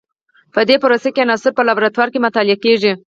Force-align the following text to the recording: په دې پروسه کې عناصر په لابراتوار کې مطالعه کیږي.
په 0.53 0.61
دې 0.67 0.75
پروسه 0.83 1.09
کې 1.13 1.23
عناصر 1.25 1.51
په 1.55 1.61
لابراتوار 1.67 2.07
کې 2.11 2.23
مطالعه 2.27 2.57
کیږي. 2.65 2.91